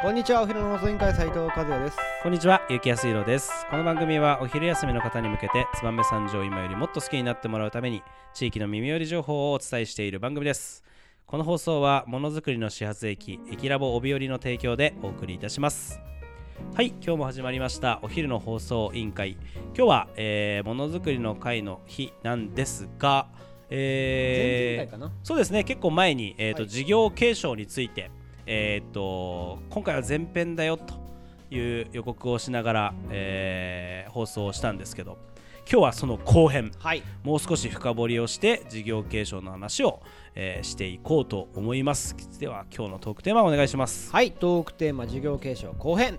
[0.00, 3.66] こんにちはお昼の放送委員会斉藤和也ですこんにちは、ゆきやすいろです。
[3.68, 10.84] この番組はお昼休みの方に向けて、燕三条を今よりもっと好きになってもらうために、地域の耳寄り情報をお伝えしている番組です。
[11.26, 16.00] この放送は、ものづくりの始発駅、駅ラボ帯寄りの提供でお送りいたします。
[16.76, 19.32] はい、今日も始まりました、お昼の放送委員会。
[19.74, 23.26] 今日は、えー、ものづくりの会の日なんですが、
[23.68, 25.24] えー前々回かな？
[25.24, 28.12] そうですね結構前に、えーとはい事業継承について、
[28.50, 30.94] えー、と今回は前編だよと
[31.54, 35.18] いう予告をしながら、えー放送をしたんですけど
[35.70, 37.02] 今日はその後編はい。
[37.22, 40.00] もう少し深掘りをして事業継承の話を、
[40.34, 42.16] えーしていこうと思います。
[42.40, 44.10] では今日のトークテーマお願いします。
[44.10, 46.18] はいトークテーマ事業継承後編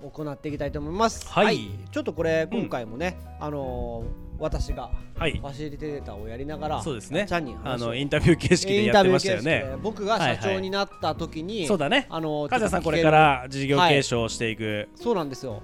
[0.00, 1.28] 行っていきたいと思います。
[1.28, 1.70] はい。
[1.90, 5.32] ちょっとこれ今回もね、あのー私がはい。
[5.32, 7.26] ファシリテーターをやりながらそうですね。
[7.28, 9.66] ちゃんにあのインタビュー形式でやってましたよね。
[9.68, 9.76] で。
[9.82, 12.06] 僕が社長になった時に、そうだね。
[12.08, 15.62] あのーさんこれから事業継承をしていくそうなんですよ。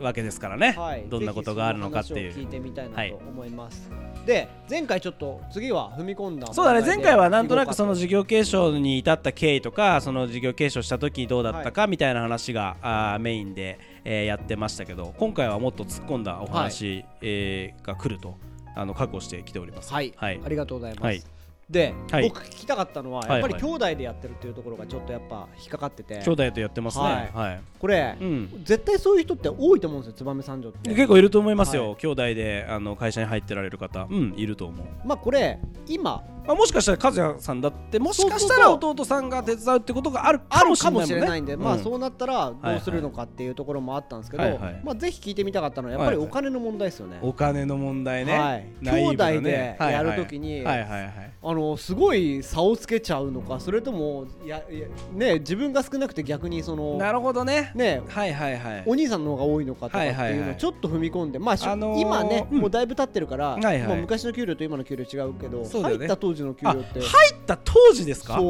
[0.00, 2.34] わけですからね、はい、どんなことがあるのかっていう。
[2.34, 3.90] 聞いてみたいなはいと思います、
[4.24, 6.80] で前回ちょっと次は踏み込んだそうだね。
[6.80, 18.36] 前回はなんとなくその時事業継承に至った経緯とかその事業継承した時にどうだったかみたいな話が、あーメインで、えーやってましたけど今回はもっと突っ込んだお話、えーが来ると
[18.76, 19.92] あの覚悟してきております。
[19.92, 20.40] はい、はい。
[20.44, 21.22] ありがとうございます、はい
[21.70, 22.28] で、はい。
[22.28, 23.30] 僕聞きたかったのははい。
[23.30, 23.62] やっぱりはい。
[23.62, 27.30] 兄弟でやってるっていうところがちょっとやっぱ引っかかってて、兄弟とやってますね。
[27.32, 28.62] はい、これ、うん。
[28.64, 30.90] 絶対そういう人って多いと思うんですよ燕三条って。
[30.90, 34.06] 結構いると思いますよ、は兄弟であの会社に入ってられる方。
[34.10, 34.86] うんいると思う。
[35.06, 40.96] まあこれ今まあ、もしかしたら和也さんだってもしかしたら弟さんが手伝うってことがあるあるかもしれないね。
[40.96, 44.80] かもしれないんで、まあうんそうなったらどうするのかっていうところもあったんですけど、はいはい。
[44.84, 46.28] まあぜひ聞いてみたかったのはやっぱりはいはい。
[46.28, 48.66] お金の問題ですよね、お金の問題ね、はい。
[48.80, 50.90] 兄弟でやる時にはいはい。
[50.90, 57.70] はいはいあのすごい差をつけちゃうのかそれともやいやね自分が少なくて逆にそのなるほどね。
[57.74, 58.84] ねはいはいはい。
[58.86, 60.38] お兄さんの方が多いのかとかってはいはいはい。
[60.38, 62.58] いうのをちょっと踏み込んで、まあ、あのー今ね、うん。
[62.60, 63.78] もうだいぶ経ってるから、はいはい。
[63.82, 65.68] まあ、昔の給料と今の給料違うけどね。
[65.68, 67.00] 入った当時の給料って。
[67.00, 68.40] 入った当時ですか？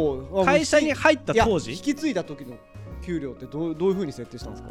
[0.44, 1.72] 会社に入った当時？
[1.72, 2.56] 引き継いだ時の
[3.02, 4.70] 給料ってどうどういうふうに設定したんですか？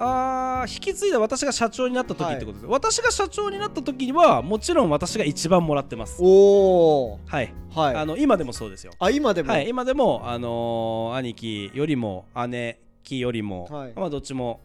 [0.00, 6.22] あー引き継いだ私が社長になった時ってことです、私が社長になった時にはもちろん私が一番もらってます。
[6.22, 7.96] おおはい、はい。
[7.96, 8.92] あの今でもそうですよ。
[9.00, 13.92] あ今でも、はい今でもあのー兄貴よりも姉貴よりも、はい。
[13.96, 14.60] まあどっちも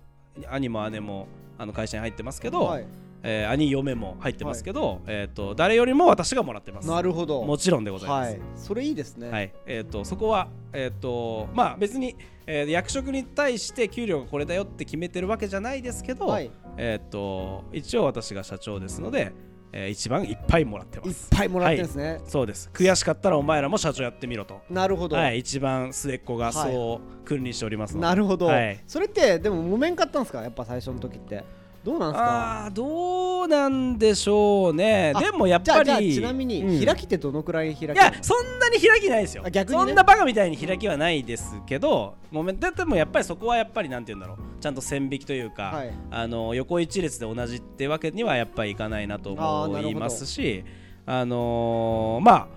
[0.50, 1.27] 兄も姉も
[1.57, 2.85] あの会社に入ってますけど、はい
[3.23, 6.88] えー兄嫁も入ってますけど、えっ、と誰よりも私がもらってます。
[6.89, 7.44] なるほど。
[7.44, 8.41] もちろんでございます、はい。
[8.56, 16.51] それいいですね、はい、えっ、とそこはえっ、とまあ別に、えー役職に対して給料がこれだよって決めてるわけじゃないですけど、はい。
[16.78, 19.31] えっ、と一応私が社長ですので、
[19.72, 21.29] えー一番いっぱいもらってまいっす。
[21.31, 22.69] ぱいもらってるんですね、そうです。
[22.73, 24.62] 悔しかったらお前らも社長やってみろと。
[24.69, 28.07] なるほど、はい、一番末っ子がそう君にしておりますので。
[28.07, 28.83] なるほど、はい。
[28.85, 30.41] それってでも揉めんかったんですか？
[30.44, 31.44] やっぱ最初の時って
[31.83, 32.66] どうなんですか？
[32.66, 35.11] あーどうなんでしょうね。
[35.16, 36.85] あでもやっぱりちなみに、うん。
[36.85, 37.91] 開きってどのくらい開き？
[37.94, 39.44] いやそんなに開きないですよ。
[39.45, 39.85] あ逆にね。
[39.85, 44.38] そんなバカみたいに開きはないですけどもめででもやっぱりそこはやっぱりなんて言うんだろう。
[44.61, 45.94] ちゃんと線引きというか、はい。
[46.09, 50.63] あの横一列で同じってわけにはやっぱりいかないなと思いますし
[51.05, 52.47] あのーまあ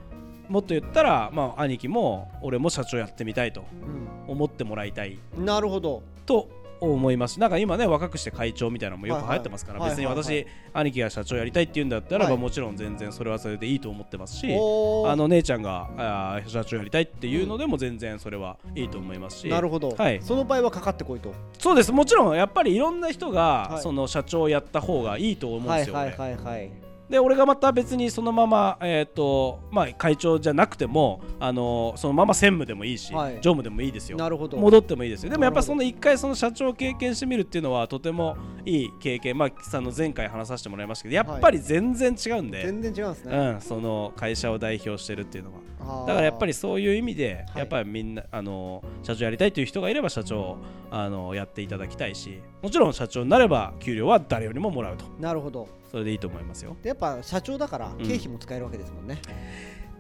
[0.49, 3.65] もっと言ったら、まあ、兄貴も俺も社長やってみたいと
[4.29, 5.19] 思ってもらいたい。
[5.37, 6.05] うんなるほど。
[6.25, 6.49] と
[6.81, 7.41] 思います。
[7.41, 12.39] なんか今ね若くして会長みたいなのもよく流行ってますから、はいはい別に私、兄貴が社長やりたいって言うんだったらば、はい。
[12.39, 20.21] もちろん全然それはそれでいいと思ってますしあの姉ちゃんがあー社長やりたいっていうのでも全然それはいいと思いますし、なるほど、はい。
[20.23, 21.33] その場合はかかってこいと。
[21.59, 21.93] そうです。
[21.93, 23.83] もちろんやっぱりいろんな人が、はい。
[23.83, 33.35] その社長をやった方がいいと思うんですよ、はいはい俺はいはいで俺がまた別にそのまま、えーとまあ、会長じゃなくても、あのそのまま専務でもいいし、はい。
[33.37, 34.19] 常務でもいいですよ。
[34.19, 34.57] なるほど。
[34.57, 35.31] 戻ってもいいですよ。
[35.31, 45.61] でもやっぱその一回その社長を経験してみるっていうのはとてもいい経験まあさんの前回話させてもらいましたけどやっぱり全然違うんで、全然違うんですね、うん、その会社を代表してるっていうのは。
[46.07, 47.59] だからやっぱりそういう意味で、はい。
[47.59, 50.57] やっぱりみんなあの社長やりたいという人がいれば社長を
[50.91, 55.05] あのやっていただきたいしもちろん社長になれば給料は誰よりももらうと。
[55.21, 56.77] なるほどそれでいいと思いますよ。
[56.83, 57.99] でやっぱ社長だからん。
[57.99, 59.21] 経費も使えるわけですもんね、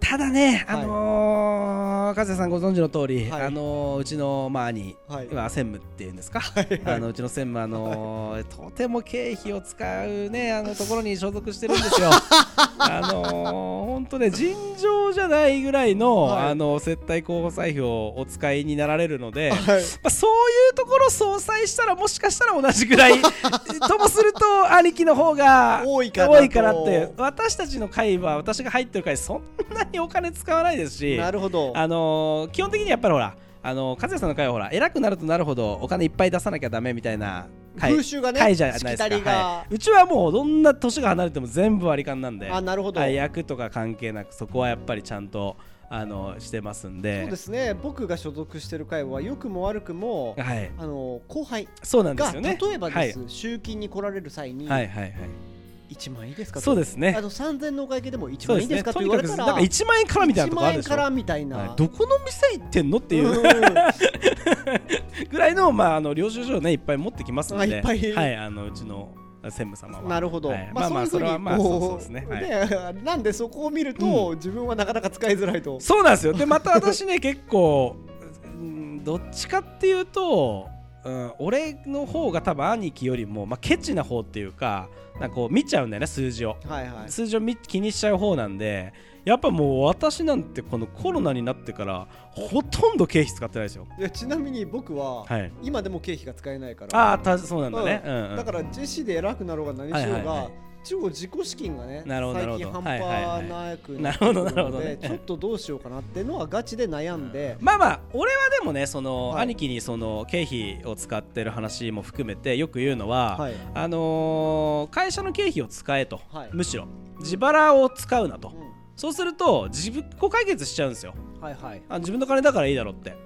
[0.00, 0.82] ただね、はい。
[0.82, 3.42] あのー、和也さんご存知の通り、はい。
[3.42, 5.28] あのーうちの、まあ、兄、はい。
[5.30, 6.80] 今専務っていうんですか、はい。
[6.84, 12.10] あのうちの専務、あのーとても経費を使うねあのところに所属してるんですよ。
[12.78, 16.48] あのー、本当ね尋常じゃないぐらいの、はい。
[16.50, 19.60] あの接待候補採票をお使いになられるので、 はい。
[19.64, 19.72] ま
[20.04, 24.40] あ、そういうところ相殺したらもしかしたら同じぐらいともすると
[24.72, 26.32] 兄貴の方が多いかなと。
[26.32, 29.42] 多いかなって私たちの会は私が入ってる会そん
[29.74, 31.72] なにお金使わないですしなるほど。
[31.74, 39.74] あのー基本的にやっぱりほらあの和也さんの会はほら偉くなるとなるほどお金いっぱい出さなきゃダメみたいな会風習がね会じゃないですか、はい。
[39.74, 42.50] うちはもうどんな年が離れても全部割り勘なんで。
[42.50, 45.56] あなるほど、はい、役とか関係なくそこはやっぱりちゃんと
[45.88, 47.22] あのしてますんで。
[47.22, 47.74] そうですね。
[47.74, 52.58] 僕が所属してる会は良くも悪くもはい、あの後輩そうなんでがすよね。
[52.60, 55.55] 例えばです、集金に来られる際に、はいはいはいはい
[55.88, 56.64] 1万円いいですかと。
[56.64, 57.14] そうですね。
[57.16, 58.62] あの3000のお会計でも1そうですね。
[58.62, 61.70] 万円いいですかとと言われたらにかくなんか1万円からみたいなとこあるでし1万円ょからみたいな、はい。
[61.76, 63.28] どこの店行ってんのっていう。
[63.28, 63.42] うん。
[65.30, 67.74] ぐらいの,、まあ、あの領収書をねいっぱい持ってきますので。
[67.74, 68.12] あいっぱい。
[68.12, 70.08] はい、あのうちの専務様は。
[70.08, 70.70] なるほど、はい。
[70.74, 72.26] まあ、まあまあそれはまあそうですね。
[72.28, 72.42] はい。
[72.42, 75.80] ね なんでそこを見ると、自分はなかなか使いづらいと。
[75.80, 76.32] そうなんですよ。
[76.32, 77.96] でまた私ね結構
[78.44, 80.68] うんどっちかっていうと、
[81.06, 84.88] うん、俺の方が多分兄貴よりも、まあ、ケチな方っていうか
[85.20, 86.56] なんかこう見ちゃうんだよね数字を。
[86.68, 87.10] はいはい。
[87.10, 88.92] 数字を見気にしちゃう方なんで
[89.24, 93.86] やっぱもう私なんてこのコロナになってからほとんど経費使ってないですよ。
[93.98, 95.52] いやちなみに僕は、はい。
[95.62, 96.98] 今でも経費が使えないから。
[96.98, 98.30] ああたそうなんだね、うん。
[98.30, 100.48] うんだからジェシーで偉くなろうが何しようが、はいはいはい。
[100.48, 104.94] 一応自己資金がねなるほど最近半端なくなるほどってくなるほどね。
[104.94, 109.42] のでちょっとどうしようかなっていうのはガチで悩んで、まあまあ俺はでもねその、はい。
[109.42, 113.54] 兄貴にその経費を使ってる話も含めてよく言うのは、はい。
[113.74, 116.50] あのー会社の経費を使えと、はい。
[116.52, 116.86] むしろ。
[117.20, 118.52] 自腹を使うなと、う
[118.94, 121.14] そうすると自分こう解決しちゃうんですよ。
[121.14, 121.82] んはいはい。
[121.88, 123.16] あ自分の金だからいいだろうって。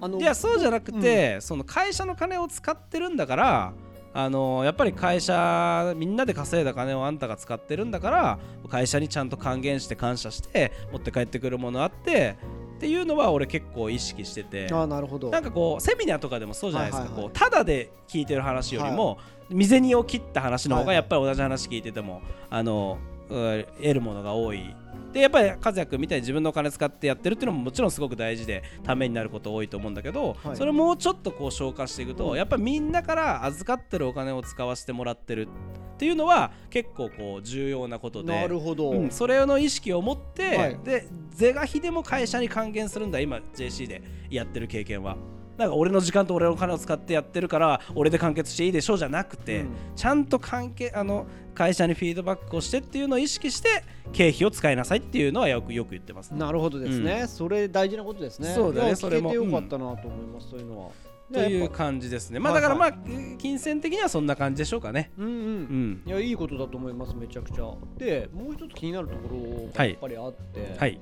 [0.00, 3.72] あのいやそうじゃなくて、その会社の金を使ってるんだから
[4.16, 8.38] あのやっぱり会社みんなで稼いだ金をあんたが使ってるんだから
[8.70, 12.36] 会社にちゃんと還元して感謝して持って帰ってくるものあって
[12.76, 14.68] っていうのは俺結構意識してて。
[14.72, 15.30] あなるほど。
[15.30, 17.32] なんかこうセミナーとかでもそうじゃないですか、はいはいはい。
[17.32, 19.18] こうただで聞いてる話よりも、
[19.48, 24.74] 未然を切った話の方がやっぱり同じ話聞いてても、あのうん得るものが多い。
[25.12, 30.56] でやっぱり和也君みたいに自分のお金使ってやってるっていうのももちろんすごく大事でためになること多いと思うんだけど、はい。
[30.56, 35.48] それをもうちょっとこう消化していくとやっぱりみんなから預かってるお金を使わせてもらってる
[35.94, 40.78] っていうのは結構こう重要なことでなるほど、うん、それの意識を持って、はい。
[40.82, 45.16] で是が非でも会社に還元するんだ今 JC でやってる経験は
[45.56, 49.68] なんか俺の時間と俺の金を使ってやってるから俺で完結していいでしょうじゃなくて、うん。
[49.94, 58.52] ちゃんと関係あの会社にフィードバックをしてっていうのを意識して経費を使いなさいっていうのはよくよく言ってます、なるほどですね、それ大事なことですね。
[58.54, 58.96] そうだね。
[58.96, 60.90] それもよかったなと思います、そういうのは。
[61.32, 62.38] という感じですね。
[62.38, 65.12] まあはいはいだからまあ、金銭的にはそんな感じでしょうかね。
[65.16, 66.02] うんうん、うん。
[66.06, 67.72] いやいいことだと思いますめちゃくちゃ。
[67.96, 71.00] でもう一つ気になるところがやっぱりあって、はい。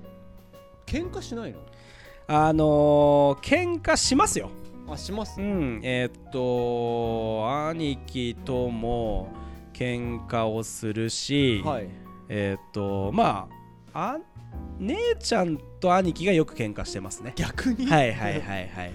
[0.87, 1.59] 喧嘩しないの？
[2.35, 4.49] あのー、喧嘩しますよ。
[4.89, 5.81] あします、うん。
[5.83, 9.29] えーっと兄貴とも
[9.75, 11.89] 喧嘩をするし、はい。
[12.31, 13.49] えーっとま
[13.93, 14.19] ああ
[14.79, 17.35] 姉ちゃんと兄貴がよく喧嘩してますね。
[17.37, 17.85] 逆に？
[17.87, 18.93] はいはいはいはい。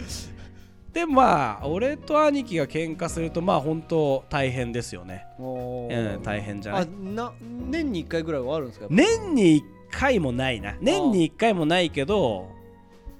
[0.91, 5.27] でまあ俺と兄貴が喧嘩するとまあ本当大変ですよね。
[5.37, 7.33] おうーん大変じゃなあいな
[7.69, 8.87] 年に1回ぐらいはあるんですか？
[8.89, 10.73] 年に1回もないな。
[10.81, 12.49] 年に1回もないけど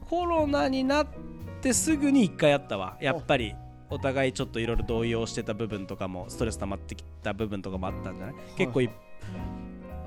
[0.10, 1.08] コロナになっ
[1.62, 2.98] てすぐに1回あったわ。
[3.02, 3.56] やっぱり。
[3.90, 8.90] お互いちょっといろいろ動揺してた部分とかもストレス溜まってきた部分とかもあったんじゃない、結構い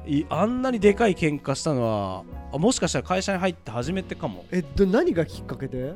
[0.06, 4.44] いあんなにでかい喧嘩したのはあもしかしたら会社に入って初めてかも。
[4.50, 5.94] えど何がきっかけで？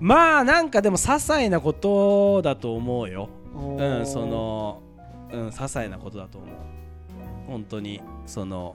[0.00, 3.28] まあなんかでも些細なことだと思うよ。
[3.54, 4.82] ううんその
[5.30, 6.50] うん些細なことだと思う。
[7.46, 8.74] 本当にその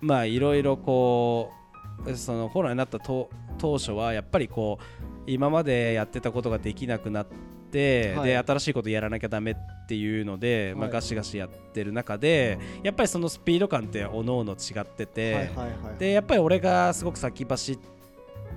[0.00, 1.67] まあいろいろこう
[2.14, 3.28] そのコロナになった当
[3.58, 7.26] 当初はやっぱりこう今までやってたことができなくなっ
[7.70, 8.28] て、はい。
[8.28, 9.54] で新しいことやらなきゃダメっ
[9.86, 15.98] ていうので、まあ、はいガシガシやってる中でやっぱりそのスピード感っておのおの違ってて、はいはいはい。
[15.98, 17.78] でやっぱり俺がすごく先走っ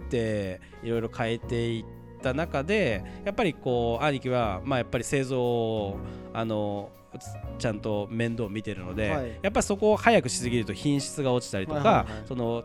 [0.10, 1.86] ていろいろ変えていっ
[2.22, 5.98] た中でやっぱりこう兄貴はまあやっぱり製造を
[6.34, 6.90] あの
[7.60, 9.40] ちゃんと面倒を見てるので、はい。
[9.42, 12.64] やっぱりそこを早くしすぎると品質が落ちたりとか、はいはいはいその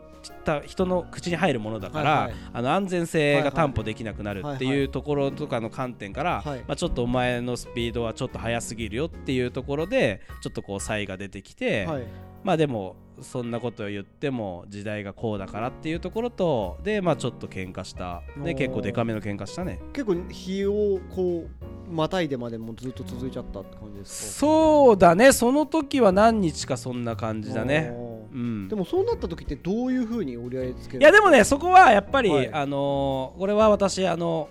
[0.65, 2.33] 人の口に入るものだから、はいはい。
[2.53, 4.65] あの安全性が担保できなくなるってはい。
[4.65, 6.59] はいいうところとかの観点から、はい。
[6.59, 12.03] まあ、ちょっとお前のスピードはちょっと速すぎるよっていうところでちょっとこう差異が出てきて、はい
[12.43, 18.21] まあでもそんなことを言っても時代がこうだからっていうところとでまあちょっと喧嘩した。
[18.43, 19.79] で結構デカめの喧嘩したね。
[19.91, 21.45] 結構日をこ
[21.89, 24.39] うまたいでまでもずっと続いちゃったって感じですか？
[24.39, 25.31] そうだね。
[25.31, 27.91] その時は何日かそんな感じだね。
[28.31, 28.67] うん。
[28.67, 32.53] でもそうなった時ってどういうふうに折り合いつけるいやでもねそこはやっぱり、はい。
[32.53, 34.49] あのーこれは私あの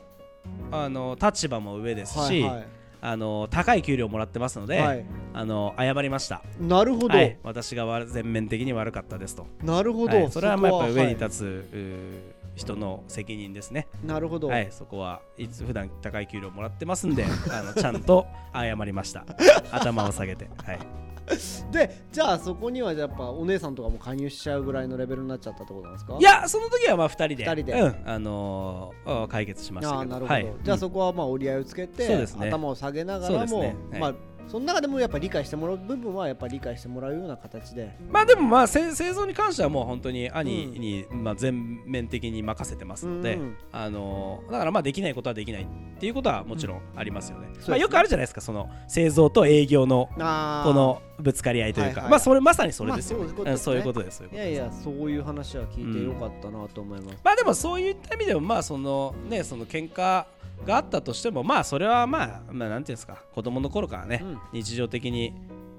[0.73, 2.67] あの立場も上ですし、はいはい
[3.07, 5.07] あの高い給料もらってますので、はい。
[5.33, 6.43] あの謝りました。
[6.59, 10.33] なるほど、はい、私が悪全面的に悪かったですと、なるほど、はい。
[10.33, 13.87] それはまあやっぱり上につ立つ、人の責任ですね。
[14.05, 14.69] なるほど、はい。
[14.73, 19.25] そこはいつ普段高い給料もらってますんで あのちゃんと謝りました。
[19.71, 20.49] 頭を下げて。
[20.65, 21.06] はい
[21.73, 26.17] でじゃあそこにはやっぱお姉さんとかも加入しちゃうぐらいのレベルになっちゃったってことなんですか？
[26.19, 27.35] いやその時はまあ2人で。
[27.37, 27.73] 二人で。
[27.73, 27.97] うん。
[28.05, 30.11] あのーあ解決しましたけど。
[30.11, 30.47] なるほど、はい。
[30.63, 33.77] じゃあそこはまあ折り合いをつけて、頭を下げながらも、ね。
[33.91, 34.01] はい。
[34.01, 34.15] まあ
[34.49, 37.99] その中でもやっぱ理解してもらう部分はやっぱ理解してもらうような形で。
[38.09, 43.57] まあでもまあせ製造に関してはもう本当に兄に、まあ、全面的に任せてますので、うん。
[43.73, 45.67] あのーだからまあできないことはできないっ
[45.99, 52.11] ていうことはもちろんありますよね,、すねまあ、よくあるじゃないですかその製造と営業のこのぶつかり合いというか、はいはい。
[52.11, 54.29] まあそれまさにそれですよ、まあそういうことですね。
[54.33, 60.27] いやいやそういう話は聞いてよかったなと思います、まあでもそういった意味でもまあそのねその喧嘩
[60.65, 63.23] があったとしてもまあそれはまあまあなんていうんですか。
[63.35, 64.39] 子供の頃からね、うん。
[64.53, 65.35] 日常的に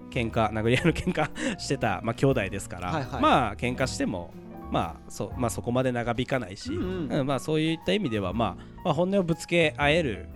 [0.10, 1.29] 喧嘩殴り合いの喧嘩
[1.60, 3.22] してたまあ兄弟ですから、はいはい。
[3.22, 4.32] まあ喧嘩しても
[4.72, 7.20] まあそまあそこまで長引かないし、うんうん。
[7.20, 10.27] うんまあそういった意味ではまあ、まあ本音をぶつけ合える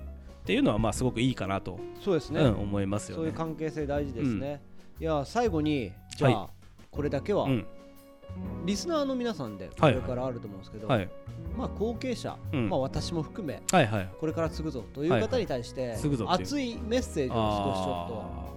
[0.41, 3.37] っていうのはまあすごくいいかなと、そうですね、うん、思いますよそういうね。
[3.37, 4.61] 関係性大事ですね、
[5.01, 6.49] いや最後にじゃあ、は
[6.91, 7.65] これだけは、うん。
[8.67, 9.95] リスナーの皆さんでこはい。
[9.95, 11.09] れからあると思うんですけど、はい。
[11.57, 12.69] まあ後継者、うん。
[12.69, 14.09] まあ私も含めはいはい。
[14.19, 16.45] これから継ぐぞという方に対して、継ぐぞっていう。
[16.45, 18.23] 熱いメッセージを少しちょっと。
[18.23, 18.51] あ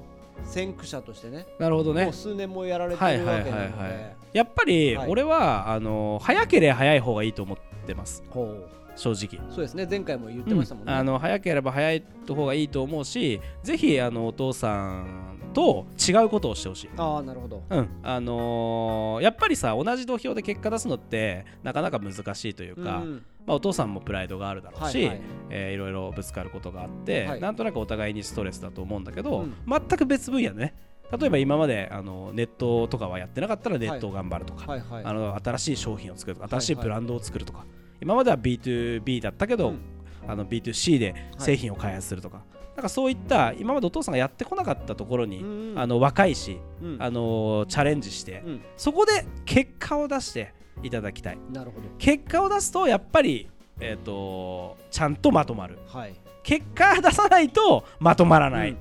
[0.45, 1.47] 先駆者としてね。
[1.59, 2.05] ーなるほどね。
[2.05, 5.09] もう数年もやられてるわけなので、はいやっぱりはい。
[5.09, 8.23] 俺は、あの早ければ早い方がいいと思ってます。
[8.29, 9.47] ほ正直。
[9.47, 9.87] うそうですね。
[9.89, 16.91] 前回も言ってましたもんね、あの早ければ早い方がいいと思うしぜひあのお父さんと違うことをしてほしい。
[16.97, 17.63] ああなるほど。
[17.71, 17.89] うん。
[18.03, 25.21] あのーやっぱりさ同じ土俵で結果出すのってなかなか難しいというか、うんまあ、お父さんもプライドがあるだろうし、はいはい。
[25.51, 27.41] えーいろいろぶつかることがあって、はい。
[27.41, 29.55] なんとなくお互いにストレスだと思うんだけど、うん。
[29.67, 30.75] 全く別分野でね。
[31.17, 35.05] 例えば今まであのネットとかはやってなかったらネットを頑張るとか、はいはい。
[35.05, 37.65] あの新しい商品を作るとかはい新しいブランドを作るとか、
[38.05, 39.81] 今までは B2B だったけど、うん。
[40.27, 42.43] あの B2C で製品を開発するとか、
[42.77, 46.97] なんかそういった今までお父さんがやってこなかったところに、うんあの若いし、うん。
[47.01, 48.63] あのチャレンジして、うん。
[48.77, 51.39] そこで結果を出していただきたい。
[51.51, 53.49] なるほ結果を出すとやっぱり、
[53.81, 55.79] えー、とちゃんとまとまる。
[55.93, 56.15] どはい。
[56.43, 58.79] 結果出さないとまとまらない、うん。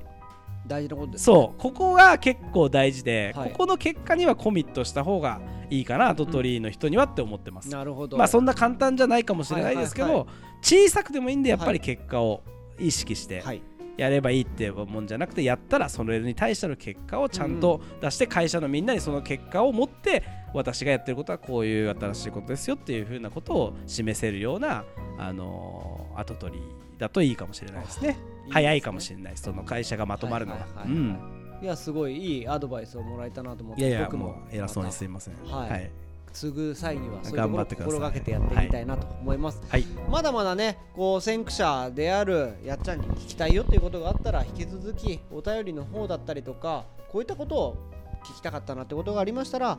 [0.66, 1.60] 大事なことですそう。
[1.60, 3.50] ここが結構大事で、はい。
[3.52, 5.40] ここの結果にはコミットした方が
[5.78, 8.16] いいかなトトリの人にはって思ってます、なるほど。
[8.16, 10.26] まあそんな簡単じゃないかもしれないですけど、はいはい
[10.64, 12.42] 小さくでもいいんでやっぱはいり結果を
[12.78, 13.60] 意識してはい。
[13.96, 24.84] やればいいってもんじゃなくてやったらそれに対しての結果をちゃんと出して会社のみんなにその結果を持って私がやってることはこういう新しいことですよっていうふうなことを示せるような、
[25.18, 26.62] あのー後取り
[26.96, 28.08] だといいかもしれないですね。
[28.08, 28.52] いいですね。
[28.52, 30.60] 早いかもしれないその会社がまとまるのは。
[30.60, 30.98] はいはいはいはい。
[30.98, 35.34] うんいやすごいいいアドバイスをもらえたなと思っていやいや僕も偉そうにすいません。
[35.50, 35.70] はい。
[35.70, 35.90] はい。
[36.32, 39.84] 継ぐ際にはそういうところ心がけてやっていきたいなと思います、はい。
[40.10, 47.76] まだまだねこう先駆者であるやっちゃんに聞きたいよっていうことがあったら引き続きお便りの方だったりとかこういったことを
[48.24, 49.78] 聞きたかったなってことがありましたら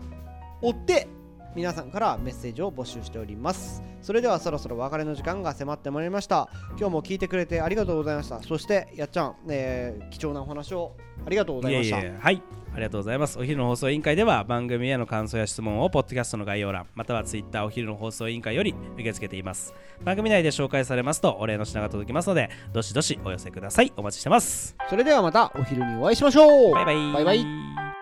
[0.62, 1.08] 追って
[1.56, 3.82] 皆さんからメッセージを募集しております。
[4.02, 6.50] それではそろそろお別れの時間が迫ってまいりました。
[6.78, 8.42] 今日も聞いてくれてありがとうございました。
[8.44, 10.96] そしてやっちゃん、えー貴重なお話を
[11.26, 11.98] ありがとうございました。
[11.98, 12.42] はい。
[12.74, 13.40] ありがとうございます。
[13.40, 19.74] お昼の放送委員会では番組への感想や質問をポッドキャストの概要欄またはツイッターお昼の放送委員会より受け付けています。
[20.04, 23.94] 番組内で紹介されますとお礼の品が届きますのでどしどしお寄せください。
[23.96, 24.76] お待ちしてます。
[24.90, 26.74] それではまたお昼にお会いしましょう。
[26.74, 27.14] バイバイ。
[27.14, 27.95] バイバイ